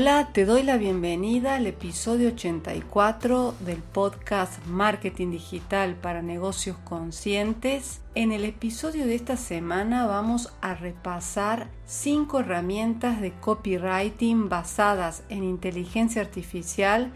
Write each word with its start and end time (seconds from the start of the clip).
Hola, 0.00 0.28
te 0.32 0.44
doy 0.44 0.62
la 0.62 0.76
bienvenida 0.76 1.56
al 1.56 1.66
episodio 1.66 2.28
84 2.28 3.56
del 3.58 3.78
podcast 3.78 4.64
Marketing 4.66 5.32
Digital 5.32 5.96
para 5.96 6.22
Negocios 6.22 6.76
Conscientes. 6.84 8.00
En 8.14 8.30
el 8.30 8.44
episodio 8.44 9.06
de 9.06 9.16
esta 9.16 9.36
semana 9.36 10.06
vamos 10.06 10.52
a 10.60 10.74
repasar 10.74 11.66
cinco 11.84 12.38
herramientas 12.38 13.20
de 13.20 13.32
copywriting 13.32 14.48
basadas 14.48 15.24
en 15.30 15.42
inteligencia 15.42 16.22
artificial 16.22 17.10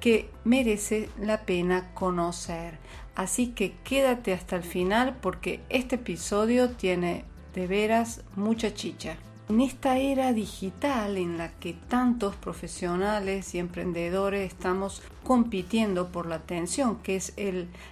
que 0.00 0.28
merece 0.42 1.10
la 1.20 1.42
pena 1.42 1.94
conocer. 1.94 2.78
Así 3.14 3.52
que 3.52 3.76
quédate 3.84 4.32
hasta 4.32 4.56
el 4.56 4.64
final 4.64 5.18
porque 5.20 5.60
este 5.68 5.94
episodio 5.94 6.70
tiene 6.70 7.26
de 7.54 7.68
veras 7.68 8.24
mucha 8.34 8.74
chicha. 8.74 9.18
En 9.46 9.60
esta 9.60 9.98
era 9.98 10.32
digital 10.32 11.18
en 11.18 11.36
la 11.36 11.50
que 11.52 11.74
tantos 11.74 12.34
profesionales 12.34 13.54
y 13.54 13.58
emprendedores 13.58 14.50
estamos 14.50 15.02
compitiendo 15.22 16.08
por 16.08 16.24
la 16.24 16.36
atención, 16.36 16.96
que 17.02 17.16
es 17.16 17.34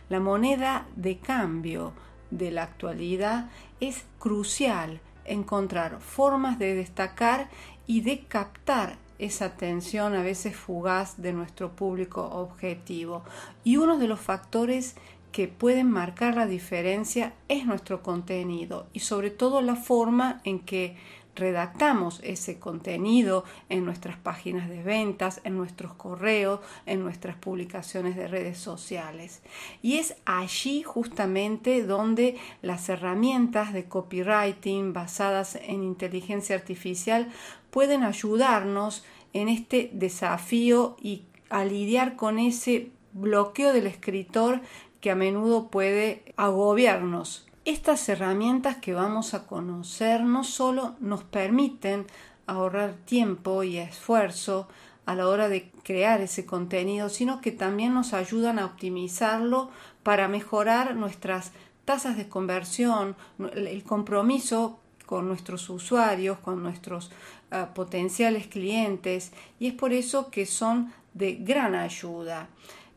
la 0.08 0.19
moneda 0.19 0.86
de 0.97 1.19
cambio 1.19 1.92
de 2.30 2.53
la 2.53 2.62
actualidad, 2.62 3.50
es 3.80 4.05
crucial 4.19 5.00
encontrar 5.27 6.00
formas 6.00 6.58
de 6.58 6.75
destacar 6.75 7.50
y 7.86 8.00
de 8.00 8.20
captar 8.25 8.97
esa 9.19 9.45
atención 9.45 10.14
a 10.14 10.23
veces 10.23 10.56
fugaz 10.56 11.20
de 11.20 11.34
nuestro 11.34 11.77
público 11.77 12.25
objetivo. 12.25 13.25
Y 13.62 13.77
uno 13.77 13.98
de 13.98 14.08
los 14.08 14.20
factores 14.20 14.97
que 15.33 15.48
pueden 15.48 15.91
marcar 15.91 16.34
la 16.34 16.47
diferencia 16.47 17.34
es 17.48 17.67
nuestro 17.67 18.03
contenido 18.03 18.86
y 18.92 19.00
sobre 19.00 19.30
todo 19.30 19.62
la 19.62 19.77
forma 19.77 20.41
en 20.45 20.61
que 20.61 20.97
redactamos 21.34 22.20
ese 22.22 22.58
contenido 22.58 23.44
en 23.69 23.84
nuestras 23.84 24.16
páginas 24.16 24.69
de 24.69 24.83
ventas, 24.83 25.41
en 25.44 25.56
nuestros 25.56 25.94
correos, 25.94 26.61
en 26.86 27.02
nuestras 27.02 27.36
publicaciones 27.36 28.16
de 28.16 28.28
redes 28.28 28.58
sociales. 28.58 29.42
Y 29.83 29.97
es 29.97 30.16
allí 30.24 30.83
justamente 30.83 31.84
donde 31.84 32.36
las 32.61 32.89
herramientas 32.89 33.72
de 33.72 33.84
copywriting 33.84 34.92
basadas 34.92 35.56
en 35.56 35.83
inteligencia 35.83 36.56
artificial 36.56 37.30
pueden 37.70 38.02
ayudarnos 38.02 39.05
en 39.33 39.48
este 39.48 39.91
desafío 39.92 40.96
y 41.00 41.24
a 41.48 41.64
lidiar 41.64 42.17
con 42.17 42.39
ese 42.39 42.91
bloqueo 43.12 43.72
del 43.72 43.86
escritor 43.86 44.61
que 45.00 45.11
a 45.11 45.14
menudo 45.14 45.69
puede 45.69 46.22
agobiarnos 46.36 47.46
estas 47.64 48.08
herramientas 48.08 48.77
que 48.77 48.92
vamos 48.92 49.34
a 49.34 49.46
conocer 49.46 50.22
no 50.22 50.42
solo 50.44 50.96
nos 51.00 51.22
permiten 51.22 52.06
ahorrar 52.46 52.94
tiempo 53.05 53.62
y 53.62 53.78
esfuerzo 53.78 54.68
a 55.06 55.14
la 55.14 55.28
hora 55.28 55.48
de 55.48 55.70
crear 55.83 56.20
ese 56.20 56.45
contenido, 56.45 57.08
sino 57.08 57.40
que 57.40 57.52
también 57.52 57.95
nos 57.95 58.14
ayudan 58.14 58.58
a 58.58 58.67
optimizarlo 58.67 59.70
para 60.02 60.28
mejorar 60.28 60.96
nuestras 60.96 61.52
tasas 61.84 62.17
de 62.17 62.28
conversión, 62.28 63.17
el 63.55 63.83
compromiso 63.84 64.79
con 65.06 65.29
nuestros 65.29 65.68
usuarios, 65.70 66.39
con 66.39 66.62
nuestros 66.62 67.11
ah, 67.50 67.70
potenciales 67.74 68.46
clientes, 68.46 69.33
y 69.58 69.68
es 69.68 69.74
por 69.74 69.92
eso 69.92 70.30
que 70.30 70.46
son 70.46 70.92
de 71.14 71.34
gran 71.34 71.74
ayuda 71.74 72.48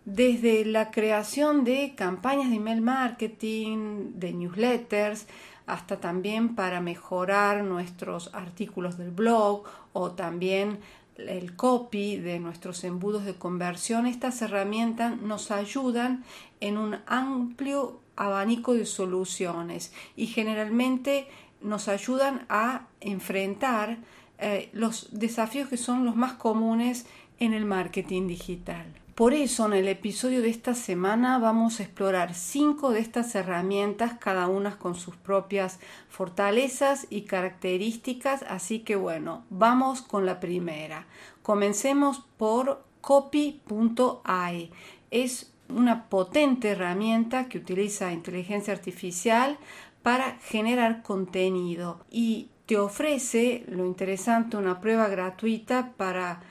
desde 0.06 0.66
la 0.66 0.92
creación 0.92 1.64
de 1.64 1.94
campañas 1.96 2.50
de 2.50 2.58
email 2.58 2.82
marketing, 2.82 4.12
de 4.14 4.34
newsletters, 4.34 5.28
hasta 5.66 6.00
también 6.00 6.56
para 6.56 6.80
mejorar 6.80 7.64
nuestros 7.64 8.30
artículos 8.34 8.98
del 8.98 9.10
blog 9.10 9.64
o 9.94 10.12
también 10.12 10.80
el 11.18 11.56
copy 11.56 12.18
de 12.18 12.40
nuestros 12.40 12.84
embudos 12.84 13.26
de 13.26 13.36
conversión. 13.36 14.06
Estas 14.06 14.42
herramientas 14.42 15.20
nos 15.20 15.50
ayudan 15.50 16.24
en 16.60 16.78
un 16.78 16.98
amplio 17.08 18.00
abanico 18.16 18.74
de 18.74 18.86
soluciones 18.86 19.92
y 20.16 20.28
generalmente 20.28 21.28
nos 21.62 21.88
ayudan 21.88 22.46
a 22.48 22.88
enfrentar 23.02 23.98
eh, 24.38 24.70
los 24.74 25.08
desafíos 25.18 25.70
que 25.70 25.78
son 25.78 26.06
los 26.06 26.16
más 26.16 26.34
comunes 26.34 27.08
en 27.40 27.54
el 27.54 27.66
marketing 27.66 28.28
digital. 28.28 28.86
Por 29.16 29.34
eso 29.34 29.66
en 29.68 29.72
el 29.72 29.88
episodio 29.88 30.42
de 30.42 30.50
esta 30.50 30.76
semana 30.76 31.40
vamos 31.40 31.80
a 31.80 31.84
explorar 31.84 32.34
cinco 32.34 32.92
de 32.92 33.00
estas 33.00 33.34
herramientas, 33.34 34.16
cada 34.20 34.50
una 34.50 34.78
con 34.78 34.96
sus 34.96 35.16
propias 35.16 35.80
fortalezas 36.10 37.08
y 37.10 37.22
características, 37.22 38.44
así 38.50 38.80
que 38.80 38.98
bueno, 38.98 39.46
vamos 39.50 40.02
con 40.02 40.26
la 40.26 40.42
primera. 40.42 41.08
Comencemos 41.44 42.26
por 42.36 42.84
copy.ai. 43.00 44.72
Es 45.12 45.54
una 45.70 46.10
potente 46.10 46.72
herramienta 46.72 47.48
que 47.48 47.60
utiliza 47.60 48.12
inteligencia 48.12 48.74
artificial 48.74 49.58
para 50.04 50.40
generar 50.40 51.04
contenido 51.04 52.02
y 52.12 52.50
te 52.66 52.78
ofrece, 52.78 53.64
lo 53.70 53.86
interesante, 53.86 54.58
una 54.58 54.82
prueba 54.82 55.08
gratuita 55.08 55.94
para 55.96 56.42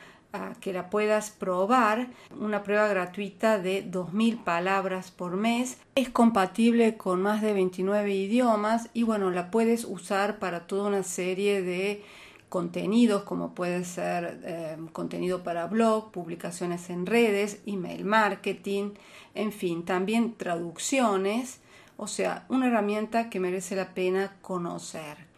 que 0.60 0.72
la 0.72 0.90
puedas 0.90 1.30
probar, 1.30 2.08
una 2.38 2.62
prueba 2.62 2.88
gratuita 2.88 3.58
de 3.58 3.84
2.000 3.90 4.42
palabras 4.42 5.10
por 5.10 5.36
mes. 5.36 5.78
Es 5.94 6.08
compatible 6.10 6.96
con 6.96 7.22
más 7.22 7.42
de 7.42 7.52
29 7.52 8.14
idiomas 8.14 8.88
y 8.94 9.02
bueno, 9.02 9.30
la 9.30 9.50
puedes 9.50 9.84
usar 9.84 10.38
para 10.38 10.66
toda 10.66 10.88
una 10.88 11.02
serie 11.02 11.62
de 11.62 12.02
contenidos 12.48 13.24
como 13.24 13.52
puede 13.52 13.84
ser 13.84 14.40
eh, 14.44 14.76
contenido 14.92 15.42
para 15.42 15.66
blog, 15.66 16.12
publicaciones 16.12 16.88
en 16.88 17.04
redes, 17.04 17.60
email 17.66 18.04
marketing, 18.04 18.92
en 19.34 19.50
fin, 19.50 19.84
también 19.84 20.36
traducciones, 20.36 21.60
o 21.96 22.06
sea, 22.06 22.44
una 22.48 22.68
herramienta 22.68 23.28
que 23.28 23.40
merece 23.40 23.74
la 23.74 23.92
pena 23.92 24.36
conocer. 24.40 25.33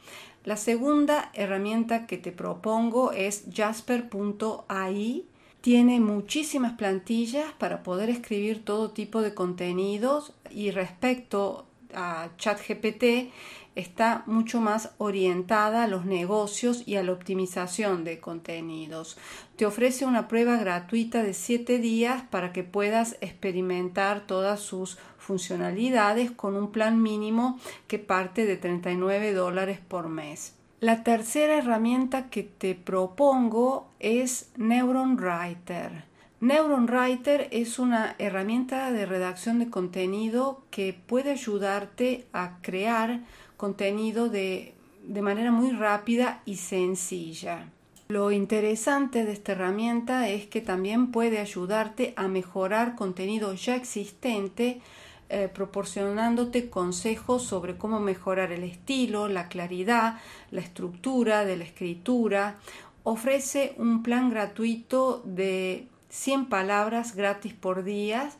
La 0.46 0.56
segunda 0.56 1.32
herramienta 1.34 2.06
que 2.06 2.18
te 2.18 2.30
propongo 2.30 3.10
es 3.10 3.46
jasper.ai. 3.52 5.24
Tiene 5.60 5.98
muchísimas 5.98 6.74
plantillas 6.74 7.52
para 7.58 7.82
poder 7.82 8.10
escribir 8.10 8.64
todo 8.64 8.92
tipo 8.92 9.22
de 9.22 9.34
contenidos 9.34 10.32
y 10.52 10.70
respecto 10.70 11.66
a 11.92 12.28
ChatGPT 12.38 13.32
está 13.76 14.24
mucho 14.26 14.60
más 14.60 14.90
orientada 14.98 15.84
a 15.84 15.86
los 15.86 16.04
negocios 16.06 16.82
y 16.86 16.96
a 16.96 17.04
la 17.04 17.12
optimización 17.12 18.02
de 18.02 18.18
contenidos. 18.18 19.16
Te 19.56 19.66
ofrece 19.66 20.04
una 20.04 20.26
prueba 20.26 20.56
gratuita 20.56 21.22
de 21.22 21.34
7 21.34 21.78
días 21.78 22.22
para 22.30 22.52
que 22.52 22.64
puedas 22.64 23.16
experimentar 23.20 24.26
todas 24.26 24.60
sus 24.60 24.98
funcionalidades 25.18 26.30
con 26.30 26.56
un 26.56 26.72
plan 26.72 27.02
mínimo 27.02 27.60
que 27.86 27.98
parte 27.98 28.46
de 28.46 28.56
39 28.56 29.32
dólares 29.34 29.78
por 29.86 30.08
mes. 30.08 30.54
La 30.80 31.02
tercera 31.04 31.56
herramienta 31.56 32.28
que 32.28 32.42
te 32.42 32.74
propongo 32.74 33.88
es 33.98 34.50
Neuron 34.56 35.16
Writer. 35.16 36.04
Neuron 36.40 36.84
Writer 36.84 37.48
es 37.50 37.78
una 37.78 38.14
herramienta 38.18 38.92
de 38.92 39.06
redacción 39.06 39.58
de 39.58 39.70
contenido 39.70 40.62
que 40.70 40.92
puede 40.92 41.30
ayudarte 41.30 42.26
a 42.34 42.58
crear 42.60 43.20
contenido 43.56 44.28
de, 44.28 44.74
de 45.02 45.22
manera 45.22 45.50
muy 45.50 45.72
rápida 45.72 46.42
y 46.44 46.56
sencilla. 46.56 47.70
Lo 48.08 48.30
interesante 48.30 49.24
de 49.24 49.32
esta 49.32 49.52
herramienta 49.52 50.28
es 50.28 50.46
que 50.46 50.60
también 50.60 51.10
puede 51.10 51.38
ayudarte 51.38 52.14
a 52.16 52.28
mejorar 52.28 52.94
contenido 52.94 53.52
ya 53.54 53.74
existente 53.74 54.80
eh, 55.28 55.50
proporcionándote 55.52 56.70
consejos 56.70 57.42
sobre 57.42 57.76
cómo 57.76 57.98
mejorar 57.98 58.52
el 58.52 58.62
estilo, 58.62 59.26
la 59.26 59.48
claridad, 59.48 60.20
la 60.52 60.60
estructura 60.60 61.44
de 61.44 61.56
la 61.56 61.64
escritura. 61.64 62.58
Ofrece 63.02 63.74
un 63.76 64.04
plan 64.04 64.30
gratuito 64.30 65.22
de 65.24 65.88
100 66.10 66.46
palabras 66.46 67.16
gratis 67.16 67.54
por 67.54 67.82
día. 67.82 68.30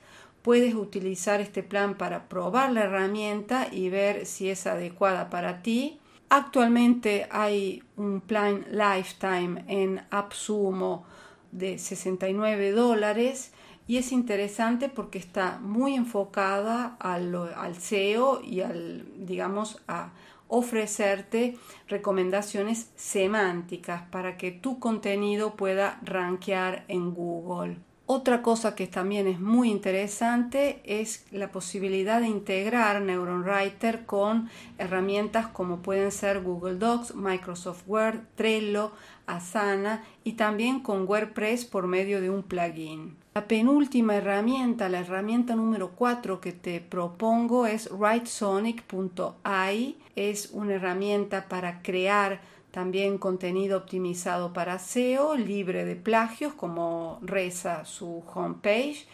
Puedes 0.47 0.77
utilizar 0.77 1.41
este 1.41 1.65
plan 1.65 1.97
para 1.97 2.29
probar 2.29 2.71
la 2.71 2.85
herramienta 2.85 3.67
y 3.73 3.89
ver 3.89 4.27
si 4.27 4.49
es 4.49 4.69
adecuada 4.69 5.29
para 5.29 5.61
ti. 5.61 5.99
Actualmente 6.29 7.27
hay 7.33 7.83
un 7.97 8.21
plan 8.21 8.65
lifetime 8.71 9.65
en 9.67 10.03
AppSumo 10.09 11.05
de 11.51 11.79
69 11.81 12.71
dólares 12.71 13.51
y 13.89 13.97
es 13.97 14.13
interesante 14.13 14.89
porque 14.89 15.19
está 15.19 15.59
muy 15.59 15.97
enfocada 15.97 16.97
al, 17.01 17.35
SEO 17.75 18.41
y 18.41 18.61
al, 18.61 19.05
digamos, 19.27 19.83
a 19.89 20.13
ofrecerte 20.47 21.57
recomendaciones 21.89 22.93
semánticas 22.95 24.03
para 24.13 24.37
que 24.37 24.53
tu 24.53 24.79
contenido 24.79 25.57
pueda 25.57 25.99
rankear 26.05 26.85
en 26.87 27.15
Google. 27.15 27.86
Otra 28.09 28.41
cosa 28.41 28.77
que 28.77 28.87
también 28.87 29.27
es 29.27 29.41
muy 29.41 29.69
interesante 29.69 30.81
es 30.85 31.27
la 31.33 31.51
posibilidad 31.51 32.21
de 32.21 32.29
integrar 32.29 33.03
Neuron 33.03 33.43
Writer 33.43 34.07
con 34.07 34.49
herramientas 34.79 35.49
como 35.49 35.83
pueden 35.83 36.13
ser 36.13 36.41
Google 36.41 36.77
Docs, 36.77 37.17
Microsoft 37.17 37.83
Word, 37.89 38.21
Trello, 38.37 38.93
Asana 39.27 40.05
y 40.23 40.35
también 40.35 40.79
con 40.79 41.09
WordPress 41.09 41.65
por 41.65 41.89
medio 41.89 42.21
de 42.21 42.31
un 42.31 42.45
plugin. 42.45 43.17
La 43.35 43.49
penúltima 43.49 44.15
herramienta, 44.15 44.89
la 44.89 45.01
herramienta 45.01 45.57
número 45.57 45.91
4 45.91 46.41
que 46.41 46.53
te 46.53 46.81
propongo 46.81 47.67
es 47.67 47.91
WriteSonic.ai. 47.91 49.99
Es 50.15 50.51
una 50.53 50.75
herramienta 50.75 51.49
para 51.49 51.83
crear 51.83 52.41
también 52.77 53.17
contenido 53.17 53.79
optimizado 53.79 54.53
para 54.53 54.79
SEO, 54.79 55.35
libre 55.35 55.87
de 55.87 55.97
plagios, 55.97 56.53
como 56.53 57.19
reza 57.23 57.87
su 57.87 58.23
homepage, 58.35 59.07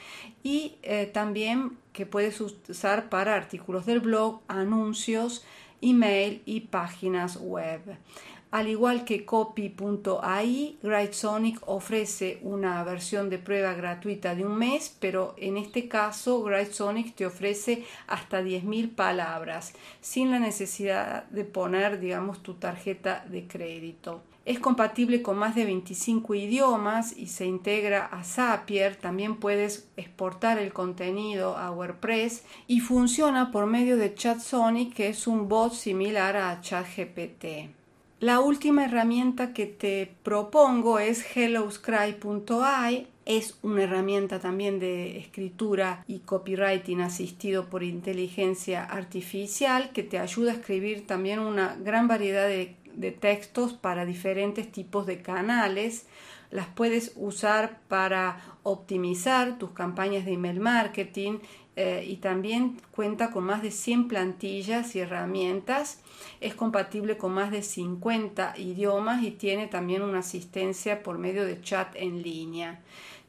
y 0.43 0.79
eh, 0.83 1.07
también 1.07 1.79
que 1.93 2.05
puedes 2.05 2.41
usar 2.41 3.09
para 3.09 3.37
artículos 3.37 3.87
del 3.87 4.01
blog, 4.01 4.41
anuncios, 4.49 5.45
email 5.81 6.43
y 6.45 6.63
páginas 6.63 7.37
web. 7.37 7.83
Al 8.53 8.69
igual 8.69 9.07
que 9.07 9.25
copy.ai, 9.25 10.77
GrideSonic 10.83 11.67
ofrece 11.67 12.39
una 12.43 12.85
versión 12.85 13.31
de 13.31 13.39
prueba 13.39 13.73
gratuita 13.73 14.35
de 14.35 14.45
un 14.45 14.59
mes, 14.59 14.95
pero 15.01 15.35
en 15.39 15.57
este 15.57 15.89
caso 15.89 16.43
GrideSonic 16.43 17.15
te 17.15 17.25
ofrece 17.25 17.87
hasta 18.07 18.43
10.000 18.43 18.95
palabras, 18.95 19.73
sin 20.03 20.31
la 20.31 20.39
necesidad 20.39 21.25
de 21.31 21.45
poner, 21.45 21.99
digamos, 21.99 22.43
tu 22.43 22.53
tarjeta 22.53 23.25
de 23.27 23.47
crédito. 23.47 24.21
Es 24.45 24.59
compatible 24.59 25.23
con 25.23 25.39
más 25.39 25.55
de 25.55 25.65
25 25.65 26.35
idiomas 26.35 27.17
y 27.17 27.29
se 27.29 27.47
integra 27.47 28.05
a 28.05 28.23
Zapier. 28.23 28.97
También 28.97 29.37
puedes 29.37 29.89
exportar 29.97 30.59
el 30.59 30.75
contenido 30.75 31.57
a 31.57 31.71
WordPress 31.71 32.45
y 32.67 32.81
funciona 32.81 33.51
por 33.51 33.65
medio 33.65 33.97
de 33.97 34.15
ChatSonic, 34.15 34.93
que 34.93 35.09
es 35.09 35.27
un 35.27 35.49
bot 35.49 35.73
similar 35.73 36.37
a 36.37 36.61
ChatGPT. 36.61 37.81
La 38.23 38.39
última 38.39 38.85
herramienta 38.85 39.53
que 39.53 39.67
te 39.67 40.15
propongo 40.23 41.01
es 41.01 41.27
helloscry.ai. 41.37 43.09
Es 43.25 43.59
una 43.63 43.83
herramienta 43.83 44.39
también 44.39 44.79
de 44.79 45.19
escritura 45.19 46.05
y 46.07 46.21
copywriting 46.21 47.01
asistido 47.01 47.69
por 47.69 47.83
inteligencia 47.83 48.85
artificial 48.85 49.91
que 49.91 50.05
te 50.05 50.21
ayuda 50.21 50.53
a 50.53 50.55
escribir 50.55 51.05
también 51.05 51.41
una 51.41 51.75
gran 51.75 52.07
variedad 52.07 52.47
de, 52.47 52.77
de 52.95 53.11
textos 53.11 53.73
para 53.73 54.07
diferentes 54.07 54.71
tipos 54.71 55.05
de 55.05 55.21
canales. 55.21 56.07
Las 56.53 56.69
puedes 56.69 57.15
usar 57.17 57.81
para 57.89 58.41
optimizar 58.63 59.59
tus 59.59 59.71
campañas 59.71 60.25
de 60.27 60.35
email 60.35 60.61
marketing 60.61 61.41
eh, 61.75 62.05
y 62.07 62.17
también 62.17 62.79
cuenta 62.91 63.31
con 63.31 63.45
más 63.45 63.63
de 63.63 63.71
100 63.71 64.09
plantillas 64.09 64.95
y 64.95 65.01
herramientas. 65.01 66.01
Es 66.41 66.55
compatible 66.55 67.17
con 67.17 67.33
más 67.33 67.51
de 67.51 67.63
50 67.63 68.55
idiomas 68.59 69.23
y 69.23 69.31
tiene 69.31 69.69
también 69.69 70.03
una 70.03 70.19
asistencia 70.19 71.03
por 71.03 71.19
medio 71.19 71.47
de 71.47 71.61
chat 71.63 71.95
en 71.97 72.23
línea. 72.23 72.81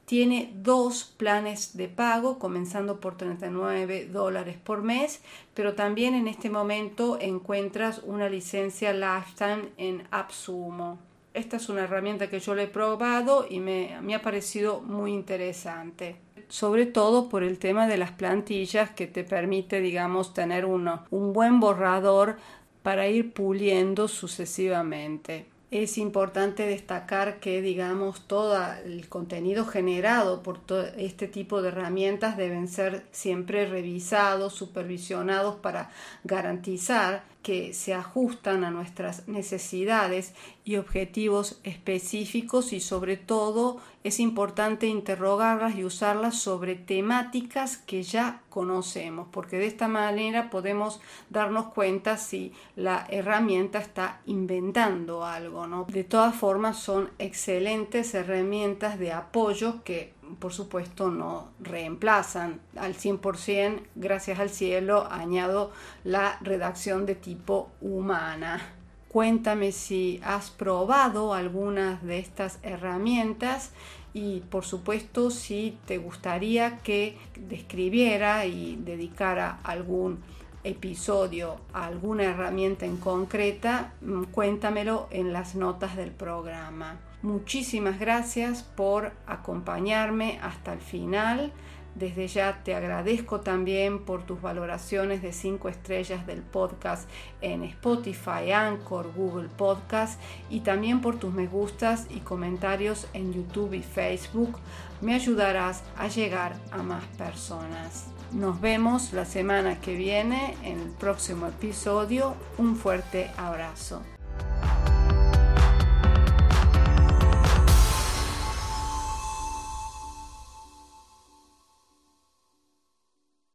Tiene 0.05 0.51
dos 0.55 1.13
planes 1.15 1.77
de 1.77 1.87
pago, 1.87 2.37
comenzando 2.37 2.99
por 2.99 3.15
39 3.15 4.09
dólares 4.11 4.57
por 4.61 4.83
mes, 4.83 5.21
pero 5.53 5.75
también 5.75 6.13
en 6.13 6.27
este 6.27 6.49
momento 6.49 7.17
encuentras 7.21 8.01
una 8.03 8.27
licencia 8.27 8.91
Lifetime 8.91 9.69
en 9.77 10.03
AppSumo. 10.11 10.99
Esta 11.33 11.55
es 11.55 11.69
una 11.69 11.85
herramienta 11.85 12.29
que 12.29 12.41
yo 12.41 12.53
le 12.53 12.63
he 12.63 12.67
probado 12.67 13.47
y 13.49 13.61
me, 13.61 13.97
me 14.01 14.13
ha 14.13 14.21
parecido 14.21 14.81
muy 14.81 15.13
interesante 15.13 16.17
sobre 16.53 16.85
todo 16.85 17.29
por 17.29 17.41
el 17.41 17.57
tema 17.57 17.87
de 17.87 17.97
las 17.97 18.11
plantillas 18.11 18.91
que 18.91 19.07
te 19.07 19.23
permite, 19.23 19.81
digamos, 19.81 20.35
tener 20.35 20.65
uno, 20.65 21.03
un 21.09 21.33
buen 21.33 21.59
borrador 21.59 22.37
para 22.83 23.07
ir 23.07 23.33
puliendo 23.33 24.07
sucesivamente. 24.07 25.47
Es 25.71 25.97
importante 25.97 26.67
destacar 26.67 27.39
que, 27.39 27.63
digamos, 27.63 28.27
todo 28.27 28.55
el 28.85 29.09
contenido 29.09 29.65
generado 29.65 30.43
por 30.43 30.59
este 30.95 31.27
tipo 31.27 31.63
de 31.63 31.69
herramientas 31.69 32.37
deben 32.37 32.67
ser 32.67 33.03
siempre 33.09 33.65
revisados, 33.65 34.53
supervisionados 34.53 35.55
para 35.55 35.89
garantizar 36.23 37.23
que 37.43 37.73
se 37.73 37.93
ajustan 37.93 38.63
a 38.63 38.71
nuestras 38.71 39.27
necesidades 39.27 40.33
y 40.63 40.77
objetivos 40.77 41.59
específicos 41.63 42.71
y 42.71 42.79
sobre 42.79 43.17
todo 43.17 43.81
es 44.05 44.21
importante 44.21 44.87
interrogarlas 44.87 45.75
y 45.75 45.83
usarlas 45.83 46.39
sobre 46.39 46.75
temáticas 46.75 47.77
que 47.77 48.01
ya 48.01 48.41
conocemos 48.49 49.27
porque 49.29 49.57
de 49.57 49.67
esta 49.67 49.89
manera 49.89 50.49
podemos 50.49 51.01
darnos 51.29 51.67
cuenta 51.67 52.15
si 52.17 52.53
la 52.77 53.05
herramienta 53.09 53.79
está 53.79 54.21
inventando 54.25 55.25
algo 55.25 55.67
¿no? 55.67 55.85
de 55.89 56.05
todas 56.05 56.33
formas 56.33 56.79
son 56.79 57.11
excelentes 57.19 58.13
herramientas 58.13 58.97
de 58.97 59.11
apoyo 59.11 59.83
que 59.83 60.12
por 60.39 60.53
supuesto 60.53 61.09
no 61.11 61.49
reemplazan 61.59 62.59
al 62.75 62.95
100%, 62.95 63.81
gracias 63.95 64.39
al 64.39 64.49
cielo, 64.49 65.07
añado 65.09 65.71
la 66.03 66.37
redacción 66.41 67.05
de 67.05 67.15
tipo 67.15 67.69
humana. 67.81 68.61
Cuéntame 69.09 69.71
si 69.71 70.19
has 70.23 70.49
probado 70.49 71.33
algunas 71.33 72.03
de 72.03 72.19
estas 72.19 72.59
herramientas 72.63 73.71
y 74.13 74.39
por 74.41 74.65
supuesto 74.65 75.31
si 75.31 75.77
te 75.85 75.97
gustaría 75.97 76.79
que 76.79 77.17
describiera 77.35 78.45
y 78.45 78.75
dedicara 78.77 79.59
algún 79.63 80.19
episodio 80.63 81.57
a 81.73 81.85
alguna 81.85 82.23
herramienta 82.23 82.85
en 82.85 82.97
concreta, 82.97 83.93
mm, 84.01 84.23
cuéntamelo 84.25 85.07
en 85.11 85.33
las 85.33 85.55
notas 85.55 85.95
del 85.95 86.11
programa. 86.11 86.99
Muchísimas 87.23 87.99
gracias 87.99 88.63
por 88.63 89.13
acompañarme 89.27 90.39
hasta 90.43 90.73
el 90.73 90.81
final. 90.81 91.53
Desde 91.95 92.27
ya 92.27 92.63
te 92.65 92.75
agradezco 92.75 93.39
también 93.39 94.03
por 94.03 94.23
tus 94.23 94.41
valoraciones 94.41 95.21
de 95.21 95.31
5 95.31 95.69
estrellas 95.69 96.27
del 96.27 96.41
podcast 96.41 97.07
en 97.39 97.63
Spotify, 97.63 98.51
Anchor, 98.51 99.13
Google 99.15 99.47
Podcast 99.47 100.19
y 100.49 100.61
también 100.61 100.99
por 100.99 101.17
tus 101.17 101.33
me 101.33 101.47
gustas 101.47 102.07
y 102.09 102.19
comentarios 102.19 103.07
en 103.13 103.31
YouTube 103.31 103.73
y 103.73 103.83
Facebook. 103.83 104.57
Me 104.99 105.15
ayudarás 105.15 105.81
a 105.97 106.09
llegar 106.09 106.57
a 106.71 106.83
más 106.83 107.05
personas. 107.17 108.07
Nos 108.33 108.59
vemos 108.59 109.13
la 109.13 109.23
semana 109.23 109.79
que 109.79 109.95
viene 109.95 110.57
en 110.63 110.79
el 110.79 110.89
próximo 110.89 111.47
episodio. 111.47 112.35
Un 112.57 112.75
fuerte 112.75 113.31
abrazo. 113.37 114.01